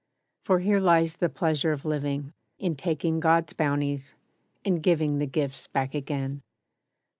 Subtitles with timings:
[0.43, 4.15] For here lies the pleasure of living: In taking God's bounties,
[4.65, 6.41] and giving The gifts back again.